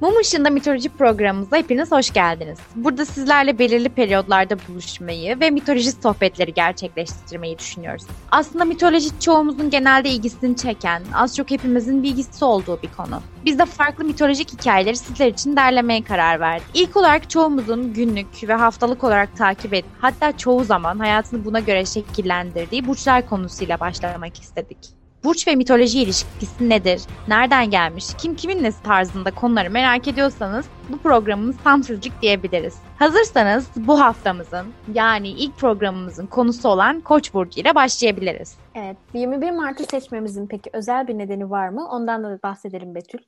Mum 0.00 0.20
Işığında 0.20 0.50
Mitoloji 0.50 0.88
programımıza 0.88 1.56
hepiniz 1.56 1.92
hoş 1.92 2.12
geldiniz. 2.12 2.58
Burada 2.74 3.04
sizlerle 3.04 3.58
belirli 3.58 3.88
periyodlarda 3.88 4.56
buluşmayı 4.68 5.40
ve 5.40 5.50
mitoloji 5.50 5.92
sohbetleri 5.92 6.54
gerçekleştirmeyi 6.54 7.58
düşünüyoruz. 7.58 8.04
Aslında 8.30 8.64
mitoloji 8.64 9.20
çoğumuzun 9.20 9.70
genelde 9.70 10.08
ilgisini 10.08 10.56
çeken, 10.56 11.02
az 11.14 11.36
çok 11.36 11.50
hepimizin 11.50 12.02
bilgisi 12.02 12.44
olduğu 12.44 12.82
bir 12.82 12.88
konu. 12.96 13.22
Biz 13.44 13.58
de 13.58 13.66
farklı 13.66 14.04
mitolojik 14.04 14.52
hikayeleri 14.52 14.96
sizler 14.96 15.26
için 15.26 15.56
derlemeye 15.56 16.04
karar 16.04 16.40
verdik. 16.40 16.66
İlk 16.74 16.96
olarak 16.96 17.30
çoğumuzun 17.30 17.92
günlük 17.92 18.48
ve 18.48 18.54
haftalık 18.54 19.04
olarak 19.04 19.36
takip 19.36 19.74
edip 19.74 19.90
hatta 20.00 20.36
çoğu 20.36 20.64
zaman 20.64 20.98
hayatını 20.98 21.44
buna 21.44 21.60
göre 21.60 21.84
şekillendirdiği 21.84 22.86
burçlar 22.86 23.28
konusuyla 23.28 23.80
başlamak 23.80 24.40
istedik. 24.40 25.05
Burç 25.26 25.48
ve 25.48 25.54
mitoloji 25.54 26.02
ilişkisi 26.02 26.68
nedir? 26.68 27.02
Nereden 27.28 27.70
gelmiş? 27.70 28.06
Kim 28.18 28.34
kimin 28.34 28.62
nesi 28.62 28.82
tarzında 28.82 29.30
konuları 29.30 29.70
merak 29.70 30.08
ediyorsanız 30.08 30.66
bu 30.88 30.98
programımız 30.98 31.56
tam 31.64 31.82
sizlik 31.82 32.22
diyebiliriz. 32.22 32.74
Hazırsanız 32.98 33.70
bu 33.76 34.00
haftamızın 34.00 34.66
yani 34.94 35.28
ilk 35.28 35.58
programımızın 35.58 36.26
konusu 36.26 36.68
olan 36.68 37.00
Koç 37.00 37.34
burcu 37.34 37.60
ile 37.60 37.74
başlayabiliriz. 37.74 38.56
Evet, 38.74 38.96
21 39.14 39.50
Mart'ı 39.50 39.84
seçmemizin 39.84 40.46
peki 40.46 40.70
özel 40.72 41.08
bir 41.08 41.18
nedeni 41.18 41.50
var 41.50 41.68
mı? 41.68 41.88
Ondan 41.90 42.24
da 42.24 42.38
bahsedelim 42.42 42.94
Betül. 42.94 43.18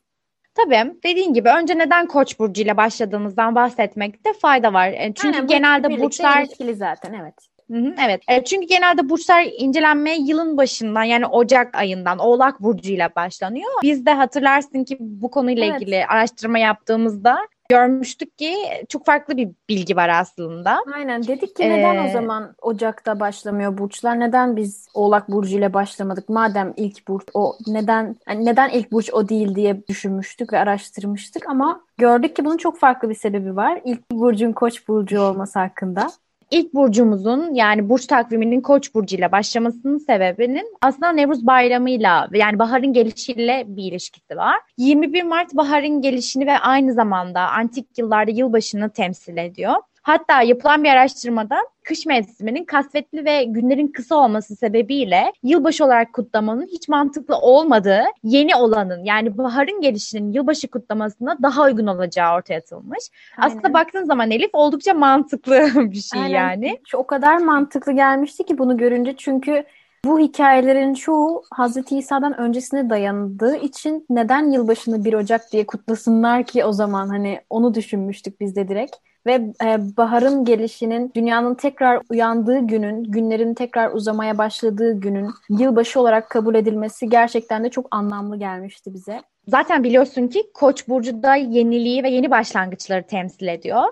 Tabii 0.55 0.95
dediğin 1.05 1.35
gibi 1.35 1.49
önce 1.49 1.79
neden 1.79 2.07
Koç 2.07 2.39
burcu 2.39 2.63
ile 2.63 2.77
başladığımızdan 2.77 3.55
bahsetmekte 3.55 4.33
fayda 4.33 4.73
var. 4.73 4.89
E, 4.89 5.13
çünkü 5.15 5.37
Aynen, 5.37 5.47
genelde 5.47 6.01
burçlar 6.01 6.43
ilişkili 6.43 6.75
zaten 6.75 7.13
evet. 7.13 7.58
Evet. 7.75 8.23
E, 8.29 8.45
çünkü 8.45 8.67
genelde 8.67 9.09
burçlar 9.09 9.47
incelenmeye 9.59 10.17
yılın 10.17 10.57
başından 10.57 11.03
yani 11.03 11.27
Ocak 11.27 11.75
ayından 11.75 12.19
Oğlak 12.19 12.61
burcuyla 12.61 13.11
başlanıyor. 13.17 13.71
Biz 13.83 14.07
de 14.07 14.13
hatırlarsın 14.13 14.85
ki 14.85 14.97
bu 15.01 15.31
konuyla 15.31 15.65
Evet. 15.65 15.83
ilgili 15.83 16.07
araştırma 16.07 16.59
yaptığımızda 16.59 17.39
görmüştük 17.69 18.39
ki 18.39 18.55
çok 18.89 19.07
farklı 19.07 19.37
bir 19.37 19.49
bilgi 19.69 19.97
var 19.97 20.09
aslında. 20.09 20.79
Aynen 20.95 21.23
dedik 21.23 21.57
ki 21.57 21.63
neden 21.63 21.95
Ee, 21.95 22.09
o 22.09 22.13
zaman 22.13 22.55
Ocak'ta 22.63 23.21
başlamıyor 23.21 23.79
burçlar? 23.79 24.21
Neden 24.21 24.57
biz 24.57 24.89
Oğlak 24.95 25.29
Burcu 25.29 25.59
ile 25.59 25.75
başlamadık? 25.75 26.29
Madem 26.29 26.75
ilk 26.77 27.09
burç 27.09 27.25
o 27.35 27.57
neden 27.67 28.17
yani 28.29 28.45
neden 28.45 28.69
ilk 28.69 28.93
burç 28.93 29.11
o 29.13 29.29
değil 29.29 29.55
diye 29.55 29.87
düşünmüştük 29.89 30.53
ve 30.53 30.59
araştırmıştık 30.59 31.49
ama 31.49 31.81
gördük 31.99 32.37
ki 32.37 32.45
bunun 32.45 32.57
çok 32.57 32.79
farklı 32.79 33.09
bir 33.09 33.15
sebebi 33.15 33.57
var. 33.57 33.81
İlk 33.85 34.11
burcun 34.11 34.53
Koç 34.53 34.89
burcu 34.89 35.21
olması 35.21 35.59
hakkında. 35.59 36.11
İlk 36.51 36.75
burcumuzun 36.75 37.55
yani 37.55 37.89
burç 37.89 38.07
takviminin 38.07 38.61
Koç 38.61 38.95
burcuyla 38.95 39.33
başlamasının 39.33 39.99
sebebinin 39.99 40.77
aslında 40.83 41.13
Nevruz 41.13 41.47
bayramıyla 41.47 42.29
yani 42.33 42.59
baharın 42.59 42.93
gelişiyle 42.93 43.65
bir 43.67 43.83
ilişkisi 43.83 44.37
var. 44.37 44.57
21 44.77 45.23
Mart 45.23 45.57
baharın 45.57 46.01
gelişini 46.01 46.47
ve 46.47 46.59
aynı 46.59 46.93
zamanda 46.93 47.41
antik 47.41 47.99
yıllarda 47.99 48.31
yılbaşını 48.31 48.91
temsil 48.91 49.37
ediyor. 49.37 49.75
Hatta 50.03 50.43
yapılan 50.43 50.85
bir 50.85 50.89
araştırmada 50.89 51.57
kış 51.85 52.07
mevsiminin 52.07 52.65
kasvetli 52.65 53.25
ve 53.25 53.45
günlerin 53.45 53.89
kısa 53.89 54.17
olması 54.17 54.57
sebebiyle 54.57 55.33
yılbaşı 55.43 55.85
olarak 55.85 56.13
kutlamanın 56.13 56.67
hiç 56.67 56.89
mantıklı 56.89 57.37
olmadığı 57.37 58.03
yeni 58.23 58.57
olanın 58.57 59.05
yani 59.05 59.39
baharın 59.39 59.81
gelişinin 59.81 60.33
yılbaşı 60.33 60.69
kutlamasına 60.69 61.39
daha 61.43 61.65
uygun 61.65 61.87
olacağı 61.87 62.35
ortaya 62.37 62.59
atılmış. 62.59 63.05
Aslında 63.39 63.61
Aynen. 63.67 63.75
baktığın 63.75 64.05
zaman 64.05 64.31
Elif 64.31 64.51
oldukça 64.53 64.95
mantıklı 64.95 65.71
bir 65.93 66.01
şey 66.01 66.23
Aynen. 66.23 66.35
yani. 66.35 66.81
Şu 66.87 66.97
o 66.97 67.07
kadar 67.07 67.39
mantıklı 67.39 67.93
gelmişti 67.93 68.45
ki 68.45 68.59
bunu 68.59 68.77
görünce 68.77 69.17
çünkü 69.17 69.65
bu 70.05 70.19
hikayelerin 70.19 70.95
çoğu 70.95 71.43
Hazreti 71.51 71.99
İsa'dan 71.99 72.41
öncesine 72.41 72.91
dayandığı 72.91 73.57
için 73.57 74.07
neden 74.11 74.51
yılbaşını 74.51 75.05
1 75.05 75.15
Ocak 75.15 75.53
diye 75.53 75.67
kutlasınlar 75.67 76.45
ki 76.45 76.65
o 76.65 76.73
zaman 76.73 77.09
hani 77.09 77.41
onu 77.51 77.75
düşünmüştük 77.75 78.41
biz 78.41 78.57
de 78.57 78.69
direkt. 78.69 78.97
Ve 79.27 79.33
e, 79.65 79.97
baharın 79.97 80.45
gelişinin 80.45 81.13
dünyanın 81.15 81.55
tekrar 81.55 82.03
uyandığı 82.11 82.59
günün, 82.59 83.05
günlerin 83.05 83.55
tekrar 83.55 83.93
uzamaya 83.93 84.39
başladığı 84.39 85.01
günün 85.01 85.31
yılbaşı 85.49 86.01
olarak 86.01 86.31
kabul 86.31 86.55
edilmesi 86.55 87.09
gerçekten 87.09 87.65
de 87.65 87.71
çok 87.71 87.87
anlamlı 87.91 88.37
gelmişti 88.37 88.95
bize. 88.95 89.23
Zaten 89.49 89.85
biliyorsun 89.85 90.29
ki 90.29 90.43
Koç 90.55 90.89
burcu 90.89 91.23
da 91.23 91.35
yeniliği 91.35 92.03
ve 92.03 92.11
yeni 92.11 92.31
başlangıçları 92.31 93.03
temsil 93.03 93.47
ediyor. 93.47 93.83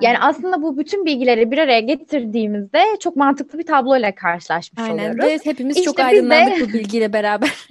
Yani 0.00 0.18
aslında 0.18 0.62
bu 0.62 0.78
bütün 0.78 1.04
bilgileri 1.06 1.50
bir 1.50 1.58
araya 1.58 1.80
getirdiğimizde 1.80 2.82
çok 3.00 3.16
mantıklı 3.16 3.58
bir 3.58 3.66
tabloyla 3.66 4.14
karşılaşmış 4.14 4.82
Aynen 4.82 5.10
oluyoruz. 5.10 5.24
ve 5.24 5.50
hepimiz 5.50 5.76
İşte 5.76 5.84
çok 5.84 5.98
biz 5.98 6.04
de- 6.04 6.06
aydınlandık 6.06 6.68
bu 6.68 6.72
bilgiyle 6.72 7.12
beraber. 7.12 7.68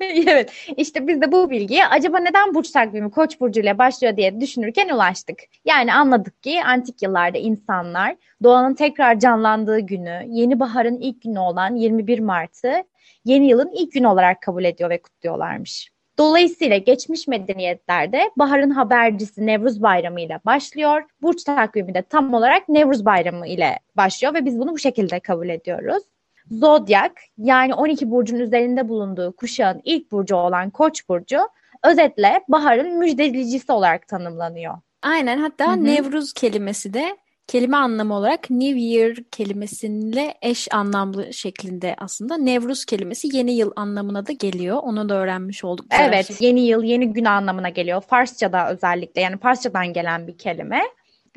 evet 0.00 0.52
işte 0.76 1.08
biz 1.08 1.20
de 1.20 1.32
bu 1.32 1.50
bilgiye 1.50 1.86
acaba 1.86 2.18
neden 2.18 2.54
burç 2.54 2.70
takvimi 2.70 3.10
Koç 3.10 3.40
burcu 3.40 3.60
ile 3.60 3.78
başlıyor 3.78 4.16
diye 4.16 4.40
düşünürken 4.40 4.88
ulaştık. 4.88 5.38
Yani 5.64 5.94
anladık 5.94 6.42
ki 6.42 6.64
antik 6.64 7.02
yıllarda 7.02 7.38
insanlar 7.38 8.16
doğanın 8.42 8.74
tekrar 8.74 9.18
canlandığı 9.18 9.80
günü, 9.80 10.22
yeni 10.28 10.60
baharın 10.60 10.98
ilk 10.98 11.22
günü 11.22 11.38
olan 11.38 11.76
21 11.76 12.18
Mart'ı 12.18 12.84
yeni 13.24 13.48
yılın 13.48 13.70
ilk 13.74 13.92
günü 13.92 14.06
olarak 14.06 14.42
kabul 14.42 14.64
ediyor 14.64 14.90
ve 14.90 15.02
kutluyorlarmış. 15.02 15.92
Dolayısıyla 16.22 16.76
geçmiş 16.76 17.28
medeniyetlerde 17.28 18.30
baharın 18.36 18.70
habercisi 18.70 19.46
Nevruz 19.46 19.82
Bayramı 19.82 20.20
ile 20.20 20.40
başlıyor. 20.46 21.02
Burç 21.22 21.44
takvimi 21.44 21.94
de 21.94 22.02
tam 22.02 22.34
olarak 22.34 22.68
Nevruz 22.68 23.04
Bayramı 23.04 23.46
ile 23.46 23.78
başlıyor 23.96 24.34
ve 24.34 24.44
biz 24.44 24.58
bunu 24.58 24.72
bu 24.72 24.78
şekilde 24.78 25.20
kabul 25.20 25.48
ediyoruz. 25.48 26.02
Zodyak 26.50 27.12
yani 27.38 27.74
12 27.74 28.10
burcun 28.10 28.38
üzerinde 28.38 28.88
bulunduğu 28.88 29.36
kuşağın 29.36 29.80
ilk 29.84 30.12
burcu 30.12 30.36
olan 30.36 30.70
Koç 30.70 31.08
burcu 31.08 31.38
özetle 31.84 32.40
baharın 32.48 32.98
müjdelicisi 32.98 33.72
olarak 33.72 34.08
tanımlanıyor. 34.08 34.74
Aynen 35.02 35.38
hatta 35.38 35.66
Hı 35.66 35.70
hı. 35.70 35.84
Nevruz 35.84 36.32
kelimesi 36.32 36.94
de 36.94 37.16
kelime 37.46 37.76
anlamı 37.76 38.14
olarak 38.14 38.50
New 38.50 38.80
Year 38.80 39.16
kelimesiyle 39.32 40.34
eş 40.42 40.68
anlamlı 40.74 41.32
şeklinde 41.32 41.96
aslında. 41.98 42.36
Nevruz 42.36 42.84
kelimesi 42.84 43.36
yeni 43.36 43.52
yıl 43.56 43.72
anlamına 43.76 44.26
da 44.26 44.32
geliyor. 44.32 44.78
Onu 44.82 45.08
da 45.08 45.14
öğrenmiş 45.14 45.64
olduk. 45.64 45.86
Evet, 46.00 46.40
yeni 46.40 46.60
yıl, 46.66 46.82
yeni 46.82 47.12
gün 47.12 47.24
anlamına 47.24 47.68
geliyor. 47.68 48.00
Farsça'da 48.00 48.72
özellikle 48.72 49.20
yani 49.20 49.38
Farsçadan 49.38 49.92
gelen 49.92 50.26
bir 50.26 50.38
kelime. 50.38 50.82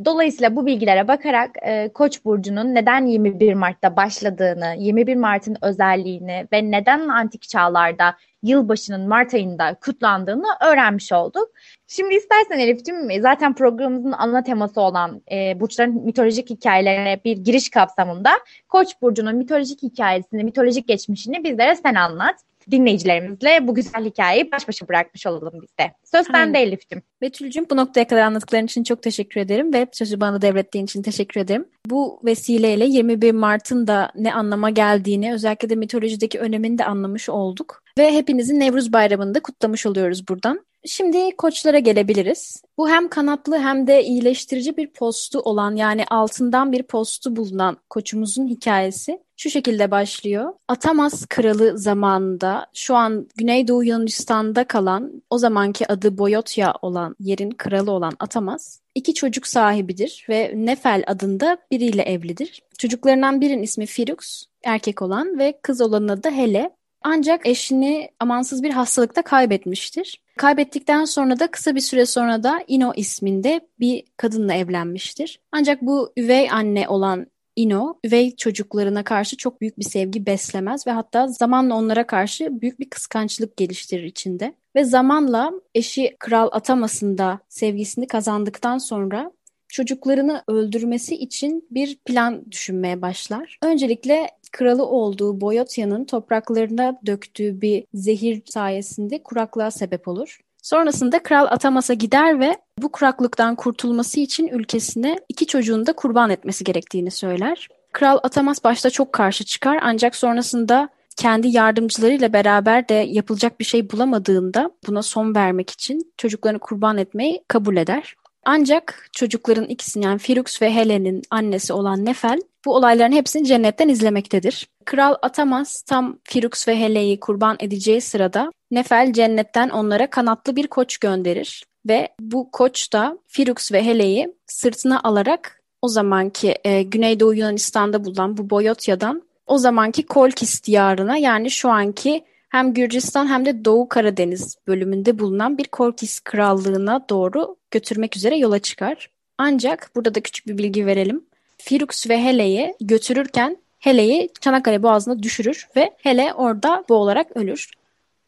Dolayısıyla 0.06 0.56
bu 0.56 0.66
bilgilere 0.66 1.08
bakarak 1.08 1.52
e, 1.62 1.90
Koç 1.94 2.26
burcunun 2.26 2.76
neden 2.76 3.06
21 3.06 3.54
Mart'ta 3.54 3.96
başladığını, 3.96 4.76
21 4.78 5.16
Mart'ın 5.16 5.58
özelliğini 5.62 6.48
ve 6.54 6.72
neden 6.72 7.08
antik 7.08 7.42
çağlarda 7.42 8.16
yılbaşının 8.44 9.08
Mart 9.08 9.34
ayında 9.34 9.74
kutlandığını 9.74 10.46
öğrenmiş 10.62 11.12
olduk. 11.12 11.52
Şimdi 11.88 12.16
istersen 12.16 12.60
Elif'ciğim 12.60 13.22
zaten 13.22 13.56
programımızın 13.56 14.12
ana 14.12 14.44
teması 14.44 14.82
olan 14.82 15.22
e, 15.32 15.60
burçların 15.60 16.06
mitolojik 16.06 16.50
hikayelerine 16.50 17.20
bir 17.26 17.38
giriş 17.38 17.70
kapsamında 17.70 18.32
Koç 18.70 19.02
burcunun 19.02 19.36
mitolojik 19.36 19.84
hikayesini, 19.84 20.44
mitolojik 20.44 20.88
geçmişini 20.88 21.44
bizlere 21.44 21.76
sen 21.76 21.96
anlat. 21.96 22.36
Dinleyicilerimizle 22.72 23.68
bu 23.68 23.76
güzel 23.76 24.06
hikayeyi 24.06 24.52
baş 24.52 24.68
başa 24.68 24.88
bırakmış 24.88 25.28
olalım 25.28 25.54
biz 25.62 25.78
de. 25.80 25.92
Söz 26.04 26.28
sende 26.28 26.60
Elif'ciğim. 26.60 27.04
Betül'cüğüm 27.22 27.66
bu 27.70 27.78
noktaya 27.78 28.08
kadar 28.08 28.22
anlattıkların 28.22 28.66
için 28.66 28.84
çok 28.84 29.02
teşekkür 29.02 29.42
ederim 29.42 29.74
ve 29.74 29.88
sözü 29.92 30.22
bana 30.22 30.42
devrettiğin 30.42 30.86
için 30.86 31.02
teşekkür 31.02 31.42
ederim. 31.42 31.66
Bu 31.86 32.20
vesileyle 32.26 32.86
21 32.86 33.32
Mart'ın 33.32 33.88
da 33.88 34.12
ne 34.16 34.34
anlama 34.34 34.70
geldiğini 34.70 35.34
özellikle 35.34 35.70
de 35.70 35.76
mitolojideki 35.76 36.40
önemini 36.40 36.78
de 36.78 36.86
anlamış 36.86 37.30
olduk. 37.30 37.84
Ve 37.98 38.14
hepinizin 38.14 38.60
Nevruz 38.60 38.94
Bayramı'nı 38.94 39.36
da 39.36 39.40
kutlamış 39.40 39.86
oluyoruz 39.86 40.28
buradan. 40.28 40.66
Şimdi 40.86 41.36
koçlara 41.38 41.80
gelebiliriz. 41.80 42.64
Bu 42.78 42.90
hem 42.90 43.08
kanatlı 43.08 43.60
hem 43.60 43.88
de 43.88 44.04
iyileştirici 44.04 44.78
bir 44.78 44.88
postu 44.88 45.40
olan 45.40 45.76
yani 45.76 46.06
altından 46.06 46.72
bir 46.72 46.84
postu 46.84 47.36
bulunan 47.36 47.78
koçumuzun 47.90 48.48
hikayesi 48.48 49.20
şu 49.38 49.50
şekilde 49.50 49.92
başlıyor. 49.92 50.54
Atamas 50.68 51.26
kralı 51.26 51.78
zamanında 51.78 52.68
şu 52.74 52.96
an 52.96 53.28
Güneydoğu 53.36 53.84
Yunanistan'da 53.84 54.64
kalan 54.64 55.24
o 55.30 55.38
zamanki 55.38 55.92
adı 55.92 56.18
Boyotya 56.18 56.74
olan 56.82 57.16
yerin 57.20 57.52
kralı 57.52 57.92
olan 57.92 58.14
Atamas 58.20 58.80
iki 58.96 59.14
çocuk 59.14 59.48
sahibidir 59.48 60.26
ve 60.30 60.52
Nefel 60.56 61.04
adında 61.08 61.58
biriyle 61.72 62.02
evlidir. 62.02 62.64
Çocuklarından 62.78 63.42
birinin 63.42 63.64
ismi 63.64 63.86
Firux 63.86 64.46
erkek 64.64 65.02
olan 65.02 65.40
ve 65.40 65.60
kız 65.62 65.82
olanın 65.82 66.08
adı 66.08 66.30
Hele. 66.30 66.70
Ancak 67.08 67.48
eşini 67.48 68.10
amansız 68.20 68.64
bir 68.64 68.72
hastalıkta 68.72 69.22
kaybetmiştir. 69.22 70.22
Kaybettikten 70.38 71.06
sonra 71.06 71.40
da 71.40 71.48
kısa 71.48 71.76
bir 71.76 71.82
süre 71.82 72.06
sonra 72.06 72.44
da 72.44 72.64
Ino 72.68 72.94
isminde 72.96 73.62
bir 73.80 74.04
kadınla 74.18 74.54
evlenmiştir. 74.54 75.40
Ancak 75.52 75.82
bu 75.82 76.14
üvey 76.18 76.52
anne 76.52 76.88
olan 76.88 77.28
Ino, 77.56 78.00
üvey 78.04 78.36
çocuklarına 78.36 79.04
karşı 79.04 79.38
çok 79.38 79.62
büyük 79.62 79.80
bir 79.80 79.84
sevgi 79.84 80.26
beslemez 80.26 80.88
ve 80.88 80.92
hatta 80.92 81.28
zamanla 81.28 81.76
onlara 81.76 82.08
karşı 82.08 82.62
büyük 82.62 82.80
bir 82.80 82.90
kıskançlık 82.90 83.58
geliştirir 83.58 84.04
içinde. 84.04 84.56
Ve 84.76 84.84
zamanla 84.84 85.52
eşi 85.76 86.16
Kral 86.20 86.50
Atamas'ın 86.52 87.18
da 87.18 87.40
sevgisini 87.50 88.08
kazandıktan 88.08 88.78
sonra 88.78 89.32
çocuklarını 89.68 90.44
öldürmesi 90.48 91.16
için 91.16 91.68
bir 91.72 91.98
plan 92.06 92.52
düşünmeye 92.52 93.02
başlar. 93.02 93.60
Öncelikle 93.64 94.30
kralı 94.52 94.86
olduğu 94.86 95.42
Boyotya'nın 95.42 96.06
topraklarına 96.06 97.00
döktüğü 97.06 97.62
bir 97.62 97.86
zehir 97.94 98.42
sayesinde 98.46 99.24
kuraklığa 99.24 99.72
sebep 99.72 100.08
olur. 100.08 100.40
Sonrasında 100.66 101.24
Kral 101.24 101.46
Atamas'a 101.46 101.94
gider 101.94 102.40
ve 102.40 102.58
bu 102.82 102.92
kuraklıktan 102.92 103.56
kurtulması 103.56 104.20
için 104.20 104.48
ülkesine 104.48 105.20
iki 105.30 105.48
çocuğunu 105.48 105.86
da 105.86 105.94
kurban 105.94 106.30
etmesi 106.30 106.64
gerektiğini 106.64 107.12
söyler. 107.12 107.68
Kral 107.92 108.20
Atamas 108.24 108.64
başta 108.64 108.90
çok 108.90 109.14
karşı 109.14 109.44
çıkar 109.44 109.80
ancak 109.82 110.16
sonrasında 110.16 110.90
kendi 111.18 111.48
yardımcılarıyla 111.48 112.34
beraber 112.34 112.90
de 112.90 112.94
yapılacak 112.94 113.60
bir 113.60 113.66
şey 113.66 113.92
bulamadığında 113.92 114.72
buna 114.88 115.02
son 115.02 115.36
vermek 115.36 115.70
için 115.70 116.14
çocuklarını 116.18 116.60
kurban 116.60 116.98
etmeyi 116.98 117.44
kabul 117.48 117.78
eder. 117.78 118.16
Ancak 118.46 119.10
çocukların 119.12 119.66
ikisini 119.66 120.06
yani 120.06 120.20
Firux 120.20 120.62
ve 120.62 120.74
Helen'in 120.74 121.22
annesi 121.32 121.74
olan 121.74 122.06
Nefel 122.06 122.40
bu 122.66 122.76
olayların 122.76 123.12
hepsini 123.12 123.48
cennetten 123.48 123.90
izlemektedir. 123.90 124.68
Kral 124.86 125.16
Atamas 125.22 125.82
tam 125.82 126.20
Firux 126.24 126.68
ve 126.68 126.80
Hele'yi 126.80 127.20
kurban 127.20 127.58
edeceği 127.60 128.02
sırada 128.02 128.52
Nefel 128.76 129.14
cennetten 129.14 129.70
onlara 129.70 130.10
kanatlı 130.10 130.56
bir 130.56 130.68
koç 130.68 130.98
gönderir 130.98 131.66
ve 131.88 132.10
bu 132.20 132.52
koç 132.52 132.94
da 132.94 133.18
Firux 133.28 133.72
ve 133.72 133.84
Hele'yi 133.84 134.34
sırtına 134.48 135.00
alarak 135.04 135.62
o 135.82 135.88
zamanki 135.88 136.56
e, 136.64 136.84
Güneydoğu 136.84 137.34
Yunanistan'da 137.34 138.06
bulunan 138.06 138.38
bu 138.38 138.50
Boyotya'dan 138.50 139.24
o 139.48 139.58
zamanki 139.58 140.06
Kolkis 140.06 140.64
diyarına 140.64 141.18
yani 141.18 141.52
şu 141.52 141.70
anki 141.70 142.24
hem 142.50 142.74
Gürcistan 142.74 143.28
hem 143.28 143.46
de 143.46 143.66
Doğu 143.66 143.90
Karadeniz 143.90 144.58
bölümünde 144.68 145.20
bulunan 145.20 145.58
bir 145.58 145.66
Kolkis 145.68 146.20
krallığına 146.20 147.06
doğru 147.10 147.56
götürmek 147.72 148.18
üzere 148.18 148.38
yola 148.38 148.60
çıkar. 148.60 149.10
Ancak 149.38 149.92
burada 149.96 150.16
da 150.16 150.20
küçük 150.20 150.48
bir 150.48 150.58
bilgi 150.58 150.86
verelim. 150.86 151.26
Firux 151.58 152.10
ve 152.10 152.24
Hele'yi 152.24 152.76
götürürken 152.82 153.58
Hele'yi 153.80 154.30
Çanakkale 154.42 154.84
Boğazı'na 154.84 155.24
düşürür 155.24 155.68
ve 155.76 155.92
Hele 155.98 156.34
orada 156.34 156.84
boğularak 156.90 157.38
ölür. 157.38 157.72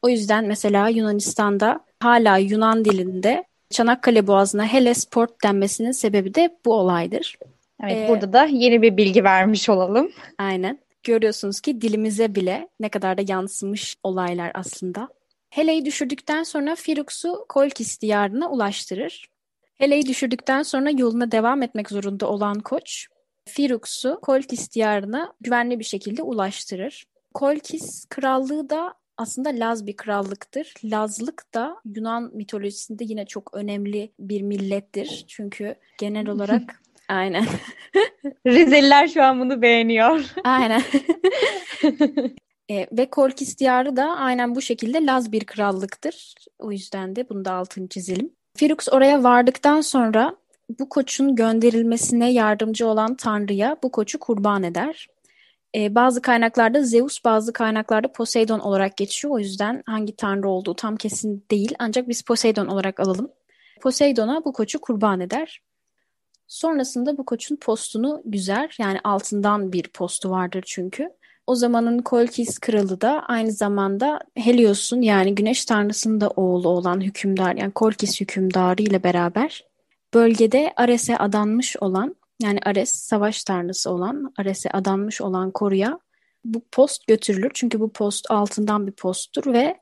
O 0.08 0.10
yüzden 0.10 0.46
mesela 0.46 0.90
Yunanistan'da 0.90 1.80
hala 2.00 2.38
Yunan 2.38 2.86
dilinde 2.86 3.44
Çanakkale 3.70 4.28
Boğazı'na 4.28 4.66
Hellesport 4.66 5.44
denmesinin 5.44 5.92
sebebi 5.92 6.36
de 6.36 6.58
bu 6.66 6.74
olaydır. 6.74 7.38
Evet 7.84 7.98
ee, 7.98 8.10
burada 8.10 8.34
da 8.34 8.46
yeni 8.46 8.82
bir 8.82 8.98
bilgi 8.98 9.24
vermiş 9.24 9.70
olalım. 9.70 10.12
Aynen. 10.38 10.80
Görüyorsunuz 11.04 11.62
ki 11.62 11.82
dilimize 11.82 12.36
bile 12.36 12.70
ne 12.80 12.90
kadar 12.90 13.18
da 13.18 13.22
yansımış 13.28 13.96
olaylar 14.04 14.52
aslında. 14.54 15.10
Hele'yi 15.50 15.86
düşürdükten 15.86 16.44
sonra 16.44 16.76
Firux'u 16.76 17.46
Kolkis 17.50 18.02
diyarına 18.02 18.50
ulaştırır. 18.50 19.30
Hele'yi 19.76 20.06
düşürdükten 20.06 20.64
sonra 20.64 20.90
yoluna 20.90 21.32
devam 21.32 21.62
etmek 21.62 21.90
zorunda 21.90 22.30
olan 22.30 22.60
koç, 22.60 23.08
Firux'u 23.46 24.20
Kolkis 24.22 24.72
diyarına 24.72 25.34
güvenli 25.42 25.80
bir 25.80 25.84
şekilde 25.84 26.24
ulaştırır. 26.24 27.06
Kolkis 27.34 28.06
krallığı 28.10 28.70
da 28.70 28.94
aslında 29.18 29.50
Laz 29.50 29.88
bir 29.88 29.98
krallıktır. 29.98 30.74
Lazlık 30.84 31.54
da 31.54 31.78
Yunan 31.96 32.32
mitolojisinde 32.34 33.04
yine 33.04 33.26
çok 33.26 33.54
önemli 33.54 34.12
bir 34.20 34.42
millettir. 34.42 35.26
Çünkü 35.28 35.76
genel 36.00 36.28
olarak 36.30 36.82
aynen. 37.10 37.46
Rizeliler 38.48 39.08
şu 39.08 39.24
an 39.24 39.40
bunu 39.40 39.62
beğeniyor. 39.62 40.26
Aynen. 40.44 40.82
e, 42.70 42.88
ve 42.92 43.10
Kolkis 43.10 43.58
diyarı 43.58 43.96
da 43.96 44.16
aynen 44.18 44.56
bu 44.56 44.62
şekilde 44.62 45.06
Laz 45.06 45.32
bir 45.32 45.46
krallıktır. 45.46 46.36
O 46.60 46.72
yüzden 46.72 47.16
de 47.16 47.30
bunu 47.30 47.46
da 47.46 47.54
altını 47.54 47.88
çizelim. 47.88 48.32
Firux 48.56 48.88
oraya 48.92 49.24
vardıktan 49.24 49.82
sonra 49.82 50.36
bu 50.80 50.90
koçun 50.90 51.36
gönderilmesine 51.36 52.32
yardımcı 52.32 52.88
olan 52.88 53.16
Tanrı'ya 53.16 53.78
bu 53.84 53.92
koçu 53.92 54.20
kurban 54.20 54.64
eder. 54.64 55.08
Ee, 55.76 55.96
bazı 55.96 56.22
kaynaklarda 56.22 56.84
Zeus, 56.84 57.24
bazı 57.26 57.54
kaynaklarda 57.54 58.12
Poseidon 58.12 58.60
olarak 58.60 58.98
geçiyor. 58.98 59.34
O 59.34 59.40
yüzden 59.40 59.84
hangi 59.86 60.16
tanrı 60.16 60.50
olduğu 60.50 60.76
tam 60.76 60.98
kesin 60.98 61.46
değil. 61.52 61.76
Ancak 61.80 62.08
biz 62.10 62.22
Poseidon 62.22 62.68
olarak 62.68 63.00
alalım. 63.00 63.32
Poseidon'a 63.82 64.46
bu 64.46 64.54
koçu 64.54 64.82
kurban 64.82 65.20
eder. 65.20 65.62
Sonrasında 66.48 67.18
bu 67.18 67.26
koçun 67.26 67.56
postunu 67.56 68.22
güzer. 68.26 68.76
Yani 68.80 69.00
altından 69.04 69.74
bir 69.74 69.84
postu 69.84 70.30
vardır 70.30 70.64
çünkü. 70.68 71.10
O 71.48 71.56
zamanın 71.56 72.00
Kolkis 72.00 72.60
kralı 72.60 73.02
da 73.02 73.24
aynı 73.28 73.52
zamanda 73.52 74.20
Helios'un 74.36 75.02
yani 75.02 75.36
güneş 75.36 75.66
tanrısının 75.66 76.22
da 76.22 76.30
oğlu 76.30 76.70
olan 76.70 77.02
hükümdar 77.02 77.56
yani 77.56 77.72
Kolkis 77.72 78.22
hükümdarı 78.22 78.82
ile 78.82 79.04
beraber 79.04 79.66
bölgede 80.14 80.74
Ares'e 80.76 81.18
adanmış 81.18 81.78
olan 81.78 82.16
yani 82.42 82.60
Ares 82.66 82.92
savaş 82.96 83.44
tanrısı 83.44 83.92
olan 83.92 84.34
Ares'e 84.38 84.70
adanmış 84.70 85.22
olan 85.22 85.52
koruya 85.52 86.00
bu 86.46 86.62
post 86.72 87.08
götürülür. 87.08 87.52
Çünkü 87.54 87.80
bu 87.80 87.94
post 87.94 88.32
altından 88.32 88.88
bir 88.88 88.92
posttur 88.92 89.54
ve 89.54 89.80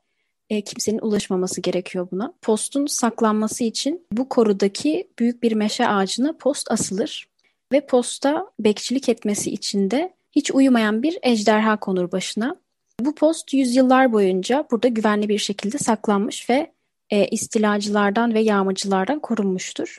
e, 0.50 0.60
kimsenin 0.60 0.98
ulaşmaması 0.98 1.60
gerekiyor 1.60 2.08
buna. 2.12 2.34
Postun 2.42 2.86
saklanması 2.86 3.64
için 3.64 4.06
bu 4.12 4.28
korudaki 4.28 5.10
büyük 5.18 5.42
bir 5.42 5.52
meşe 5.52 5.88
ağacına 5.88 6.32
post 6.32 6.70
asılır 6.70 7.28
ve 7.72 7.86
posta 7.86 8.50
bekçilik 8.60 9.08
etmesi 9.08 9.50
için 9.50 9.90
de 9.90 10.14
hiç 10.32 10.50
uyumayan 10.50 11.02
bir 11.02 11.18
ejderha 11.22 11.80
konur 11.80 12.12
başına. 12.12 12.56
Bu 13.00 13.14
post 13.14 13.54
yüzyıllar 13.54 14.12
boyunca 14.12 14.66
burada 14.70 14.88
güvenli 14.88 15.28
bir 15.28 15.38
şekilde 15.38 15.78
saklanmış 15.78 16.50
ve 16.50 16.72
e, 17.10 17.26
istilacılardan 17.26 18.34
ve 18.34 18.40
yağmacılardan 18.40 19.20
korunmuştur. 19.20 19.98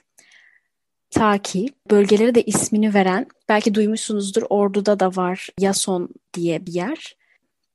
Ta 1.10 1.38
ki 1.38 1.68
bölgelere 1.92 2.36
de 2.36 2.44
ismini 2.44 2.94
veren, 2.94 3.28
belki 3.50 3.76
duymuşsunuzdur 3.76 4.44
Ordu'da 4.50 5.00
da 5.00 5.16
var 5.16 5.50
Yason 5.60 6.10
diye 6.34 6.66
bir 6.66 6.74
yer. 6.74 7.16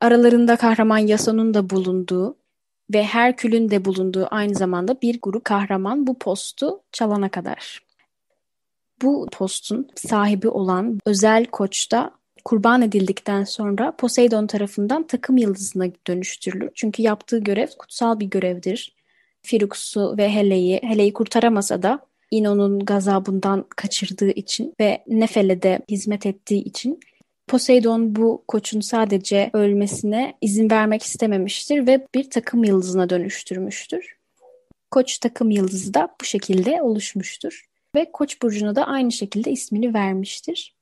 Aralarında 0.00 0.56
kahraman 0.56 0.98
Yason'un 0.98 1.54
da 1.54 1.70
bulunduğu 1.70 2.36
ve 2.92 3.04
Herkül'ün 3.04 3.70
de 3.70 3.84
bulunduğu 3.84 4.28
aynı 4.30 4.54
zamanda 4.54 5.00
bir 5.02 5.18
grup 5.22 5.44
kahraman 5.44 6.06
bu 6.06 6.18
postu 6.18 6.80
çalana 6.92 7.28
kadar. 7.28 7.82
Bu 9.02 9.28
postun 9.32 9.88
sahibi 9.94 10.48
olan 10.48 10.98
özel 11.06 11.44
koç 11.44 11.92
da 11.92 12.10
kurban 12.44 12.82
edildikten 12.82 13.44
sonra 13.44 13.96
Poseidon 13.96 14.46
tarafından 14.46 15.06
takım 15.06 15.36
yıldızına 15.36 15.86
dönüştürülür. 16.06 16.70
Çünkü 16.74 17.02
yaptığı 17.02 17.38
görev 17.38 17.68
kutsal 17.78 18.20
bir 18.20 18.26
görevdir. 18.26 18.94
Firux'u 19.42 20.14
ve 20.18 20.30
Hele'yi, 20.30 20.80
Hele'yi 20.82 21.12
kurtaramasa 21.12 21.82
da 21.82 22.00
Ino'nun 22.32 22.78
gazabından 22.78 23.64
kaçırdığı 23.76 24.30
için 24.30 24.74
ve 24.80 25.04
Nefel'e 25.08 25.62
de 25.62 25.80
hizmet 25.90 26.26
ettiği 26.26 26.64
için 26.64 27.00
Poseidon 27.48 28.16
bu 28.16 28.44
koçun 28.48 28.80
sadece 28.80 29.50
ölmesine 29.52 30.34
izin 30.40 30.70
vermek 30.70 31.02
istememiştir 31.02 31.86
ve 31.86 32.06
bir 32.14 32.30
takım 32.30 32.64
yıldızına 32.64 33.10
dönüştürmüştür. 33.10 34.16
Koç 34.90 35.18
takım 35.18 35.50
yıldızı 35.50 35.94
da 35.94 36.08
bu 36.20 36.24
şekilde 36.24 36.82
oluşmuştur 36.82 37.66
ve 37.94 38.12
Koç 38.12 38.42
burcuna 38.42 38.76
da 38.76 38.86
aynı 38.86 39.12
şekilde 39.12 39.50
ismini 39.50 39.94
vermiştir. 39.94 40.74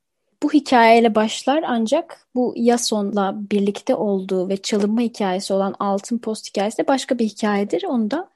Bu 0.43 0.53
hikayeyle 0.53 1.15
başlar 1.15 1.65
ancak 1.67 2.27
bu 2.35 2.55
Yason'la 2.57 3.35
birlikte 3.51 3.95
olduğu 3.95 4.49
ve 4.49 4.57
çalınma 4.57 5.01
hikayesi 5.01 5.53
olan 5.53 5.75
Altın 5.79 6.19
Post 6.19 6.49
hikayesi 6.49 6.79
de 6.79 6.89
başka 6.89 7.19
bir 7.19 7.25
hikayedir. 7.25 7.85
Onu 7.85 8.11
da 8.11 8.31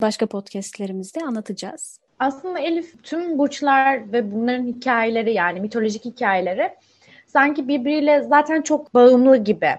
başka 0.00 0.26
podcastlerimizde 0.26 1.20
anlatacağız. 1.20 2.00
Aslında 2.18 2.58
Elif 2.58 3.04
tüm 3.04 3.38
burçlar 3.38 4.12
ve 4.12 4.32
bunların 4.32 4.66
hikayeleri 4.66 5.32
yani 5.32 5.60
mitolojik 5.60 6.04
hikayeleri 6.04 6.70
sanki 7.26 7.68
birbiriyle 7.68 8.22
zaten 8.22 8.62
çok 8.62 8.94
bağımlı 8.94 9.36
gibi. 9.36 9.70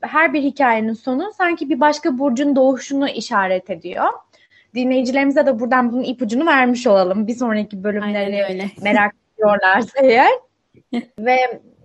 Her 0.00 0.32
bir 0.32 0.42
hikayenin 0.42 0.92
sonu 0.92 1.32
sanki 1.38 1.70
bir 1.70 1.80
başka 1.80 2.18
burcun 2.18 2.56
doğuşunu 2.56 3.08
işaret 3.08 3.70
ediyor. 3.70 4.04
Dinleyicilerimize 4.74 5.46
de 5.46 5.60
buradan 5.60 5.92
bunun 5.92 6.02
ipucunu 6.02 6.46
vermiş 6.46 6.86
olalım. 6.86 7.26
Bir 7.26 7.34
sonraki 7.34 7.84
bölümleri 7.84 8.70
merak 8.82 9.14
ediyorlarsa 9.34 10.00
eğer. 10.02 10.30
ve 11.18 11.36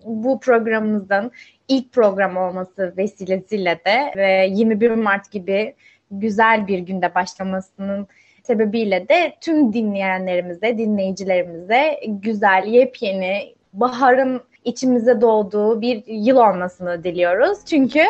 bu 0.06 0.40
programımızın 0.40 1.32
ilk 1.68 1.94
program 1.94 2.38
olması 2.38 2.94
vesilesiyle 2.98 3.80
de 3.86 4.14
ve 4.16 4.48
21 4.52 4.92
Mart 4.92 5.32
gibi 5.32 5.76
güzel 6.12 6.68
bir 6.68 6.80
günde 6.80 7.16
başlamasının 7.16 8.08
sebebiyle 8.48 9.10
de 9.10 9.34
tüm 9.42 9.74
dinleyenlerimize, 9.74 10.78
dinleyicilerimize 10.78 12.00
güzel, 12.08 12.64
yepyeni, 12.68 13.56
baharın 13.74 14.42
içimize 14.66 15.22
doğduğu 15.22 15.82
bir 15.82 16.04
yıl 16.08 16.38
olmasını 16.38 17.04
diliyoruz. 17.04 17.58
Çünkü 17.66 18.02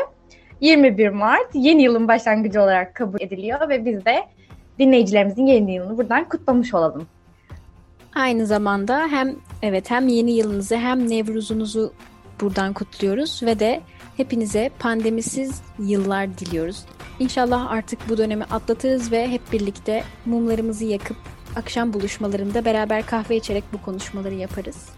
21 0.62 1.10
Mart 1.10 1.50
yeni 1.54 1.84
yılın 1.84 2.08
başlangıcı 2.08 2.62
olarak 2.62 2.96
kabul 2.96 3.22
ediliyor 3.22 3.70
ve 3.70 3.86
biz 3.86 4.06
de 4.06 4.24
dinleyicilerimizin 4.80 5.46
yeni 5.46 5.74
yılını 5.74 5.98
buradan 5.98 6.30
kutlamış 6.30 6.74
olalım. 6.74 7.08
Aynı 8.16 8.46
zamanda 8.46 9.08
hem 9.08 9.36
evet 9.62 9.92
hem 9.92 10.08
yeni 10.08 10.32
yılınızı 10.32 10.76
hem 10.76 11.10
Nevruz'unuzu 11.10 11.94
buradan 12.42 12.74
kutluyoruz 12.74 13.44
ve 13.44 13.60
de 13.60 13.82
hepinize 14.18 14.70
pandemisiz 14.80 15.62
yıllar 15.80 16.38
diliyoruz. 16.38 16.86
İnşallah 17.20 17.72
artık 17.72 18.10
bu 18.10 18.18
dönemi 18.18 18.44
atlatırız 18.44 19.12
ve 19.12 19.28
hep 19.28 19.42
birlikte 19.52 20.04
mumlarımızı 20.26 20.86
yakıp 20.86 21.18
akşam 21.56 21.94
buluşmalarında 21.94 22.66
beraber 22.66 23.06
kahve 23.06 23.36
içerek 23.36 23.64
bu 23.74 23.82
konuşmaları 23.82 24.34
yaparız. 24.34 24.90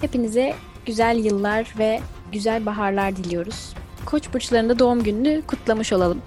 Hepinize 0.00 0.54
güzel 0.86 1.16
yıllar 1.24 1.74
ve 1.78 2.00
güzel 2.32 2.66
baharlar 2.66 3.16
diliyoruz. 3.16 3.74
Koç 4.06 4.34
burçlarında 4.34 4.78
doğum 4.78 5.02
gününü 5.02 5.42
kutlamış 5.46 5.92
olalım. 5.92 6.22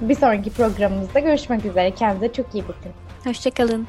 Bir 0.00 0.14
sonraki 0.14 0.50
programımızda 0.50 1.20
görüşmek 1.20 1.64
üzere. 1.64 1.90
Kendinize 1.90 2.32
çok 2.32 2.54
iyi 2.54 2.64
bakın. 2.68 2.92
Hoşçakalın. 3.24 3.86